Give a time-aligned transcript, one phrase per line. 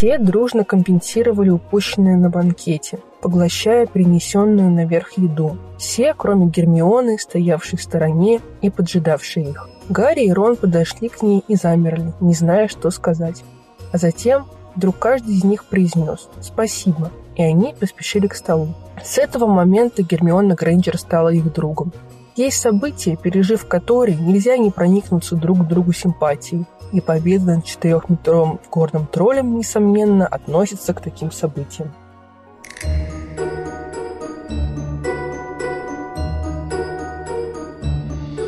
[0.00, 5.58] Все дружно компенсировали упущенное на банкете, поглощая принесенную наверх еду.
[5.76, 9.68] Все, кроме Гермионы, стоявшей в стороне и поджидавшей их.
[9.90, 13.44] Гарри и Рон подошли к ней и замерли, не зная, что сказать.
[13.92, 18.68] А затем вдруг каждый из них произнес «Спасибо», и они поспешили к столу.
[19.04, 21.92] С этого момента Гермиона Грейнджер стала их другом.
[22.36, 28.60] Есть события, пережив которые нельзя не проникнуться друг к другу симпатией, и победа над четырехметровым
[28.70, 31.92] горным троллем, несомненно, относится к таким событиям.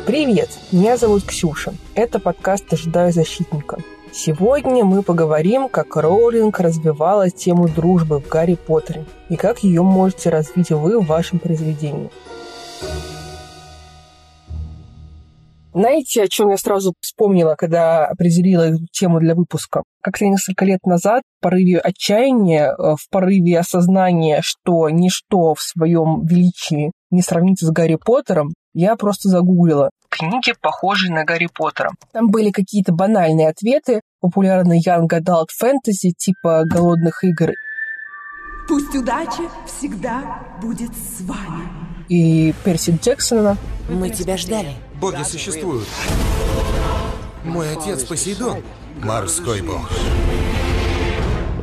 [0.05, 1.73] Привет, меня зовут Ксюша.
[1.95, 3.77] Это подкаст «Ожидаю защитника».
[4.11, 10.29] Сегодня мы поговорим, как Роулинг развивала тему дружбы в Гарри Поттере и как ее можете
[10.29, 12.11] развить вы в вашем произведении.
[15.73, 19.83] Знаете, о чем я сразу вспомнила, когда определила тему для выпуска?
[20.01, 26.25] Как-то несколько лет назад в порыве отчаяния, э, в порыве осознания, что ничто в своем
[26.25, 31.91] величии не сравнится с Гарри Поттером, я просто загуглила книги, похожие на Гарри Поттера.
[32.11, 37.51] Там были какие-то банальные ответы, популярные Young Adult Fantasy, типа «Голодных игр».
[38.67, 41.92] Пусть удача всегда будет с вами.
[42.09, 43.57] И Перси Джексона.
[43.89, 44.73] Мы тебя ждали.
[44.99, 45.87] Боги существуют.
[47.43, 48.63] Мой отец Посейдон.
[49.01, 49.89] Морской бог.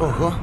[0.00, 0.34] Ого.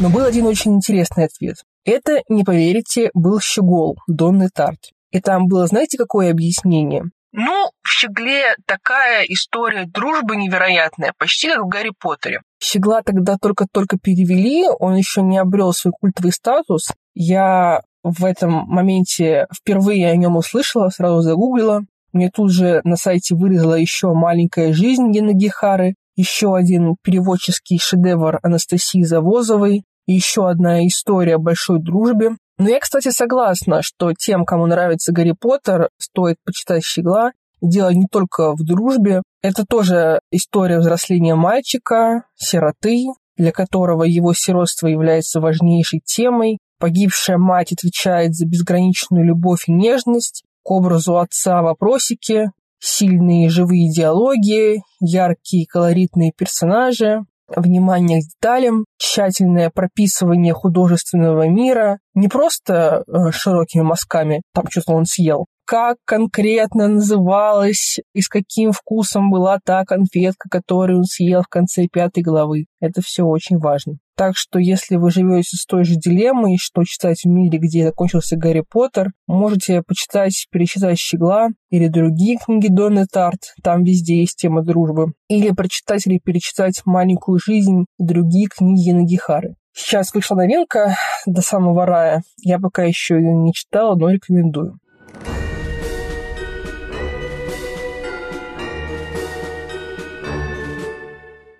[0.00, 1.56] Но был один очень интересный ответ.
[1.84, 4.90] Это, не поверите, был Щегол, Донны Тарт.
[5.10, 7.04] И там было, знаете, какое объяснение?
[7.32, 12.40] Ну, в Щегле такая история дружбы невероятная, почти как в Гарри Поттере.
[12.62, 16.88] Щегла тогда только-только перевели, он еще не обрел свой культовый статус.
[17.14, 21.82] Я в этом моменте впервые о нем услышала, сразу загуглила.
[22.12, 28.38] Мне тут же на сайте вырезала еще «Маленькая жизнь» Гена Гихары, еще один переводческий шедевр
[28.44, 32.36] Анастасии Завозовой, еще одна история о большой дружбе.
[32.58, 37.32] Но я, кстати, согласна, что тем, кому нравится Гарри Поттер, стоит почитать «Щегла».
[37.60, 39.22] Дело не только в дружбе.
[39.42, 46.58] Это тоже история взросления мальчика, сироты, для которого его сиротство является важнейшей темой.
[46.78, 54.82] Погибшая мать отвечает за безграничную любовь и нежность, к образу отца вопросики, сильные живые диалоги,
[55.00, 64.42] яркие колоритные персонажи, внимание к деталям, тщательное прописывание художественного мира, не просто э, широкими мазками,
[64.52, 70.98] там что-то он съел, как конкретно называлась и с каким вкусом была та конфетка, которую
[70.98, 72.66] он съел в конце пятой главы.
[72.80, 73.98] Это все очень важно.
[74.16, 78.36] Так что, если вы живете с той же дилеммой, что читать в мире, где закончился
[78.36, 84.62] Гарри Поттер, можете почитать «Перечитать Щегла» или другие книги Донны Тарт, там везде есть тема
[84.62, 85.12] дружбы.
[85.28, 89.56] Или прочитать или перечитать «Маленькую жизнь» и другие книги Нагихары.
[89.74, 90.96] Сейчас вышла новинка
[91.26, 92.22] «До самого рая».
[92.38, 94.78] Я пока еще ее не читала, но рекомендую.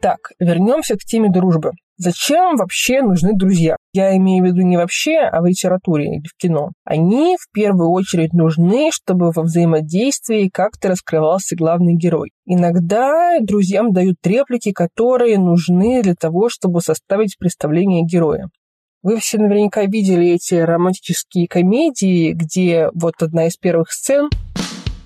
[0.06, 1.72] Так, вернемся к теме дружбы.
[1.96, 3.74] Зачем вообще нужны друзья?
[3.92, 6.70] Я имею в виду не вообще, а в литературе или в кино.
[6.84, 12.30] Они в первую очередь нужны, чтобы во взаимодействии как-то раскрывался главный герой.
[12.44, 18.48] Иногда друзьям дают реплики, которые нужны для того, чтобы составить представление героя.
[19.02, 24.30] Вы все наверняка видели эти романтические комедии, где вот одна из первых сцен,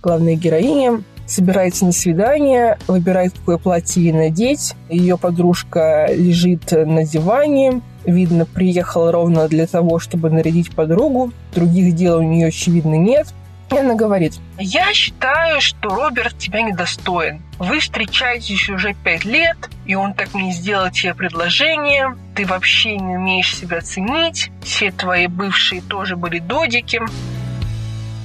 [0.03, 4.75] главная героиня собирается на свидание, выбирает, какое платье ей надеть.
[4.89, 11.33] Ее подружка лежит на диване, видно, приехала ровно для того, чтобы нарядить подругу.
[11.55, 13.29] Других дел у нее, очевидно, нет.
[13.73, 17.41] И она говорит, я считаю, что Роберт тебя недостоин.
[17.61, 22.17] Вы встречаетесь уже пять лет, и он так не сделал тебе предложение.
[22.35, 24.51] Ты вообще не умеешь себя ценить.
[24.65, 27.01] Все твои бывшие тоже были додики.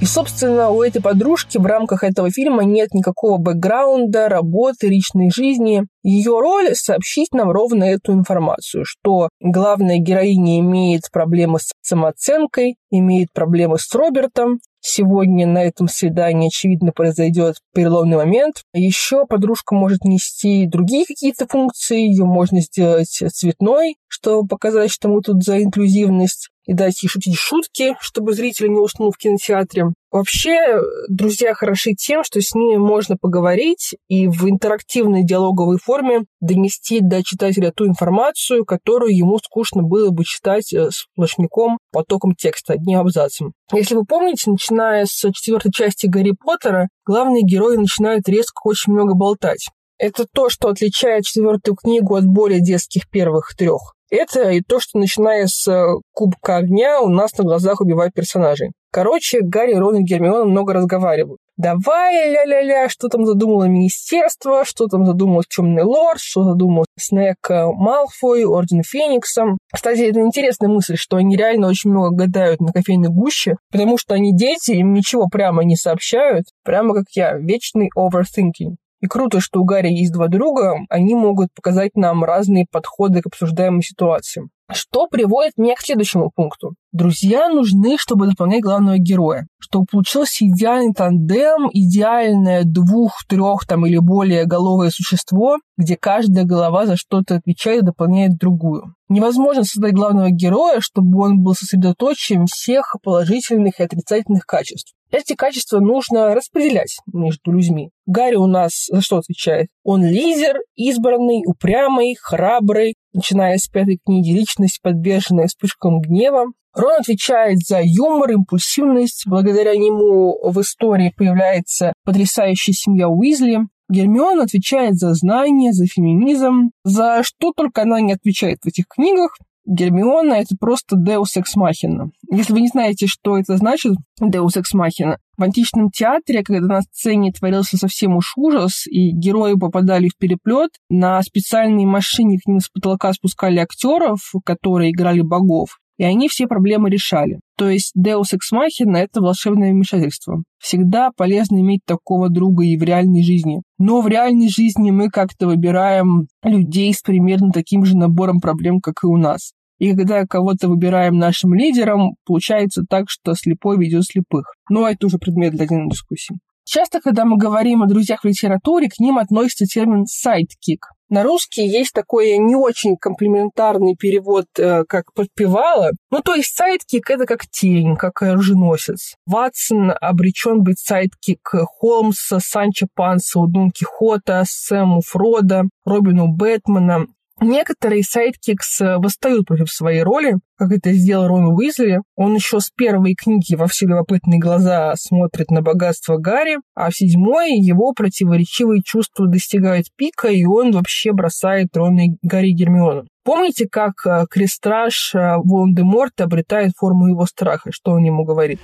[0.06, 5.82] Собственно, у этой подружки в рамках этого фильма нет никакого бэкграунда, работы, личной жизни.
[6.04, 13.32] Ее роль— сообщить нам ровно эту информацию, что главная героиня имеет проблемы с самооценкой, имеет
[13.32, 18.62] проблемы с Робертом, Сегодня на этом свидании, очевидно, произойдет переломный момент.
[18.72, 25.22] Еще подружка может нести другие какие-то функции, ее можно сделать цветной, чтобы показать, что мы
[25.22, 29.86] тут за инклюзивность и дать ей шутить шутки, чтобы зритель не уснул в кинотеатре.
[30.10, 37.00] Вообще, друзья хороши тем, что с ними можно поговорить и в интерактивной диалоговой форме донести
[37.00, 43.00] до читателя ту информацию, которую ему скучно было бы читать э, сплошняком потоком текста, одним
[43.00, 43.52] абзацем.
[43.72, 49.14] Если вы помните, начиная с четвертой части Гарри Поттера, главные герои начинают резко очень много
[49.14, 49.68] болтать.
[49.98, 53.95] Это то, что отличает четвертую книгу от более детских первых трех.
[54.10, 58.70] Это и то, что начиная с э, Кубка Огня у нас на глазах убивают персонажей.
[58.92, 61.38] Короче, Гарри, Рон и Гермиона много разговаривают.
[61.56, 68.44] Давай, ля-ля-ля, что там задумало министерство, что там задумал Темный Лорд, что задумал Снэк Малфой,
[68.44, 69.56] Орден Феникса.
[69.72, 74.14] Кстати, это интересная мысль, что они реально очень много гадают на кофейной гуще, потому что
[74.14, 78.76] они дети, им ничего прямо не сообщают, прямо как я, вечный overthinking.
[79.00, 83.26] И круто, что у Гарри есть два друга, они могут показать нам разные подходы к
[83.26, 84.50] обсуждаемым ситуациям.
[84.72, 86.74] Что приводит меня к следующему пункту.
[86.92, 89.46] Друзья нужны, чтобы дополнять главного героя.
[89.58, 96.86] Чтобы получился идеальный тандем, идеальное двух, трех там или более головое существо, где каждая голова
[96.86, 98.94] за что-то отвечает и дополняет другую.
[99.08, 104.94] Невозможно создать главного героя, чтобы он был сосредоточием всех положительных и отрицательных качеств.
[105.12, 107.90] Эти качества нужно распределять между людьми.
[108.06, 109.68] Гарри у нас за что отвечает?
[109.84, 116.46] Он лидер, избранный, упрямый, храбрый, начиная с пятой книги, личность, подверженная вспышкам гнева.
[116.74, 119.24] Рон отвечает за юмор, импульсивность.
[119.26, 123.60] Благодаря нему в истории появляется потрясающая семья Уизли.
[123.88, 129.36] Гермиона отвечает за знания, за феминизм, за что только она не отвечает в этих книгах.
[129.64, 132.10] Гермиона— это просто Deus Ex Machina.
[132.30, 136.82] Если вы не знаете, что это значит, Deus Ex Machina, в античном театре, когда на
[136.82, 142.60] сцене творился совсем уж ужас, и герои попадали в переплет, на специальной машине к ним
[142.60, 147.40] с потолка спускали актеров, которые играли богов, и они все проблемы решали.
[147.56, 150.42] То есть Deus Ex Machina— это волшебное вмешательство.
[150.58, 153.62] Всегда полезно иметь такого друга и в реальной жизни.
[153.78, 158.96] Но в реальной жизни мы как-то выбираем людей с примерно таким же набором проблем, как
[159.02, 159.52] и у нас.
[159.78, 164.54] И когда кого-то выбираем нашим лидером, получается так, что слепой ведет слепых.
[164.70, 166.38] Но это уже предмет для отдельной дискуссии.
[166.68, 170.88] Часто, когда мы говорим о друзьях в литературе, к ним относится термин «sidekick».
[171.08, 175.90] На русский есть такой не очень комплиментарный перевод, э, как «подпевала».
[176.10, 179.14] Ну, то есть sidekick— это как тень, как оруженосец.
[179.26, 181.48] Ватсон обречен быть sidekick
[181.78, 187.06] Холмса, Санчо Панса, у Дон Кихота, Сэму Фрода, Робину Бэтмена.
[187.40, 192.00] Некоторые sidekicks э, восстают против своей роли, как это сделал Рон Уизли.
[192.14, 196.96] Он еще с первой книги во все любопытные глаза смотрит на богатство Гарри, а в
[196.96, 203.06] седьмой его противоречивые чувства достигают пика, и он вообще бросает Рона и Гарри Гермиону.
[203.22, 207.70] Помните, как э, крестраж э, Волан-де-Морта обретает форму его страха?
[207.70, 208.60] Что он ему говорит?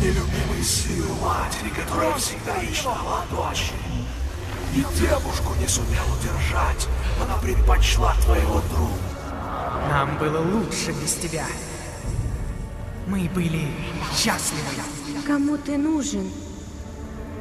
[0.00, 2.54] Нелюбимый сын матери, которая всегда
[3.30, 3.86] дочери.
[4.76, 6.86] И девушку не сумел удержать.
[7.18, 8.92] Она предпочла твоего друга.
[9.88, 11.46] Нам было лучше без тебя.
[13.06, 13.68] Мы были
[14.14, 14.82] счастливы.
[15.26, 16.28] Кому ты нужен,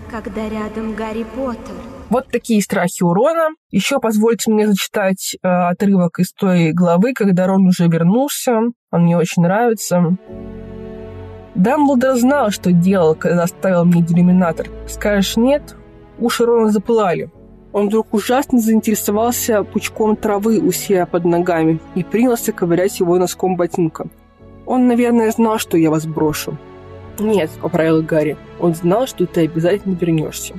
[0.10, 1.76] когда рядом Гарри Поттер?
[2.10, 3.50] Вот такие страхи у Рона.
[3.70, 8.60] Еще позвольте мне зачитать э, отрывок из той главы, когда Рон уже вернулся.
[8.92, 10.18] Он мне очень нравится.
[11.56, 14.68] Дамблдор знал, что делал, когда оставил мне делюминатор.
[14.88, 15.76] Скажешь нет?
[16.20, 17.30] Уши Рона запылали.
[17.74, 23.58] Он вдруг ужасно заинтересовался пучком травы у себя под ногами и принялся ковырять его носком
[23.58, 24.08] ботинка.
[24.66, 26.58] Он, наверное, знал, что я вас брошу.
[27.20, 30.56] «Нет»,— поправил Гарри,— «он знал, что ты обязательно вернешься».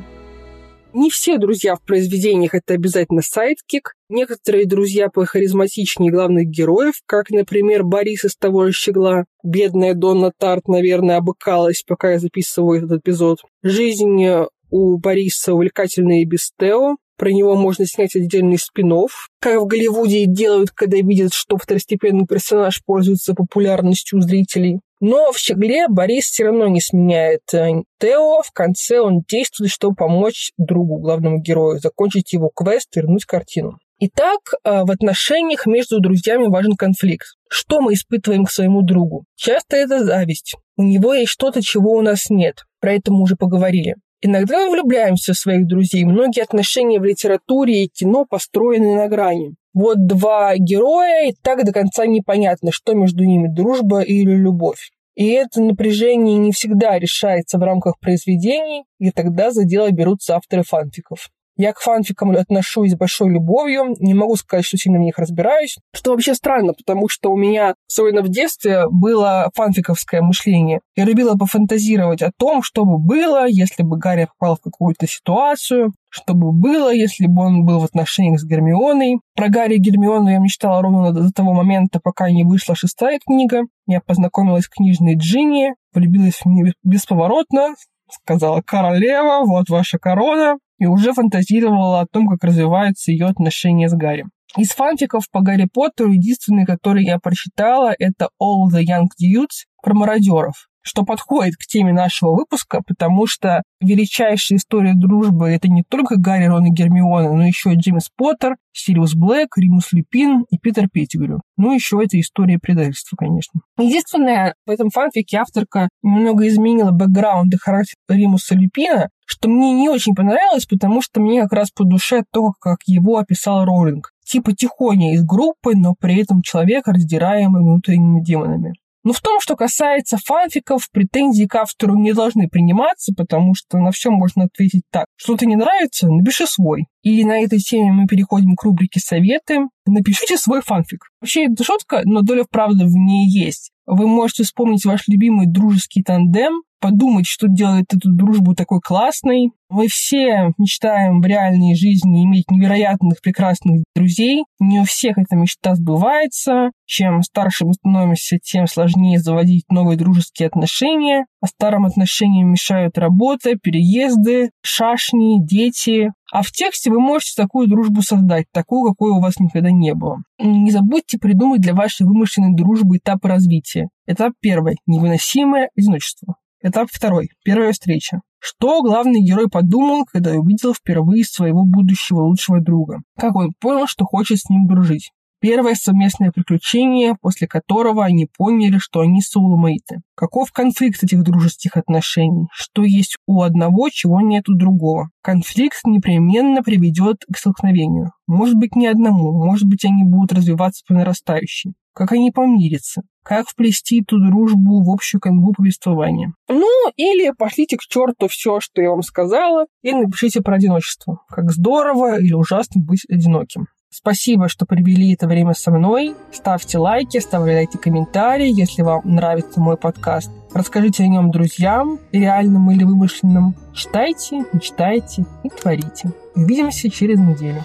[0.98, 3.92] Не все друзья в произведениях это обязательно sidekick.
[4.08, 9.26] Некоторые друзья похаризматичнее главных героев, как, например, Борис из того же Щегла.
[9.42, 13.40] Бедная Донна Тарт, наверное, обикалась, пока я записываю этот эпизод.
[13.62, 14.24] Жизнь
[14.70, 16.96] у Бориса увлекательная и без Тео.
[17.16, 18.92] Про него можно снять отдельный спин
[19.40, 24.80] как в Голливуде делают, когда видят, что второстепенный персонаж пользуется популярностью у зрителей.
[25.00, 28.42] Но в «Щегле» Борис все равно не сменяет э, Тео.
[28.42, 33.78] В конце он действует, чтобы помочь другу, главному герою, закончить его квест и вернуть картину.
[33.98, 37.26] Итак, э, в отношениях между друзьями важен конфликт.
[37.48, 39.24] Что мы испытываем к своему другу?
[39.36, 40.54] Часто это зависть.
[40.76, 42.64] У него есть что-то, чего у нас нет.
[42.80, 43.96] Про это мы уже поговорили.
[44.22, 46.04] Иногда мы влюбляемся в своих друзей.
[46.04, 49.54] Многие отношения в литературе и кино построены на грани.
[49.74, 54.90] Вот два героя, и так до конца непонятно, что между ними дружба или любовь.
[55.16, 60.62] И это напряжение не всегда решается в рамках произведений, и тогда за дело берутся авторы
[60.62, 61.28] фанфиков.
[61.56, 65.78] Я к фанфикам отношусь с большой любовью, не могу сказать, что сильно в них разбираюсь,
[65.94, 70.80] что вообще странно, потому что у меня, особенно в детстве, было фанфиковское мышление.
[70.96, 75.92] Я любила пофантазировать о том, что бы было, если бы Гарри попал в какую-то ситуацию,
[76.10, 79.20] что бы было, если бы он был в отношениях с Гермионой.
[79.34, 83.62] Про Гарри и Гермиону я мечтала ровно до того момента, пока не вышла шестая книга.
[83.86, 87.74] Я познакомилась с книжной Джинни, влюбилась в нее бесповоротно,
[88.10, 93.94] сказала «Королева, вот ваша корона», и уже фантазировала о том, как развиваются ее отношения с
[93.94, 94.26] Гарри.
[94.56, 99.94] Из фанфиков по Гарри Поттеру единственный, который я прочитала, это All the Young Dudes про
[99.94, 106.14] мародеров что подходит к теме нашего выпуска, потому что величайшая история дружбы— это не только
[106.16, 110.88] Гарри, Рон и Гермиона, но еще и Джеймс Поттер, Сириус Блэк, Римус Люпин и Питер
[110.88, 111.40] Петтигрю.
[111.56, 113.62] Ну, еще это история предательства, конечно.
[113.78, 119.88] Единственное, в этом фанфике авторка немного изменила бэкграунд и характер Римуса Люпина, что мне не
[119.88, 124.12] очень понравилось, потому что мне как раз по душе то, как его описал Роулинг.
[124.24, 128.72] Типа тихоня из группы, но при этом человек, раздираемый внутренними демонами.
[129.06, 133.92] Но в том, что касается фанфиков, претензии к автору не должны приниматься, потому что на
[133.92, 135.06] все можно ответить так.
[135.14, 136.08] Что-то не нравится?
[136.08, 136.86] Напиши свой.
[137.02, 139.60] И на этой теме мы переходим к рубрике «Советы».
[139.86, 141.04] Напишите свой фанфик.
[141.20, 143.70] Вообще, это шутка, но доля правды в ней есть.
[143.86, 149.50] Вы можете вспомнить ваш любимый дружеский тандем, подумать, что делает эту дружбу такой классной.
[149.68, 154.44] Мы все мечтаем в реальной жизни иметь невероятных, прекрасных друзей.
[154.60, 156.70] Не у всех эта мечта сбывается.
[156.84, 161.26] Чем старше мы становимся, тем сложнее заводить новые дружеские отношения.
[161.40, 166.12] А старым отношениям мешают работа, переезды, шашни, дети.
[166.32, 170.18] А в тексте вы можете такую дружбу создать, такую, какой у вас никогда не было.
[170.38, 173.88] Не забудьте придумать для вашей вымышленной дружбы этапы развития.
[174.06, 176.36] Этап первый– невыносимое одиночество.
[176.66, 177.28] Этап второй.
[177.44, 178.22] Первая встреча.
[178.40, 183.02] Что главный герой подумал, когда увидел впервые своего будущего лучшего друга?
[183.16, 185.12] Как он понял, что хочет с ним дружить?
[185.40, 190.00] Первое совместное приключение, после которого они поняли, что они соулмейты.
[190.16, 192.48] Каков конфликт этих дружеских отношений?
[192.52, 195.10] Что есть у одного, чего нет у другого?
[195.22, 198.10] Конфликт непременно приведет к столкновению.
[198.26, 201.74] Может быть, не одному, может быть, они будут развиваться по нарастающей.
[201.94, 203.02] Как они помирятся?
[203.26, 206.32] Как вплести эту дружбу в общую канву повествования?
[206.48, 211.18] Ну, или пошлите к черту все, что я вам сказала, и напишите про одиночество.
[211.28, 213.66] Как здорово или ужасно быть одиноким.
[213.90, 216.14] Спасибо, что провели это время со мной.
[216.30, 220.30] Ставьте лайки, оставляйте комментарии, если вам нравится мой подкаст.
[220.54, 223.56] Расскажите о нем друзьям, реальным или вымышленным.
[223.74, 226.12] Читайте, мечтайте и творите.
[226.36, 227.64] Увидимся через неделю.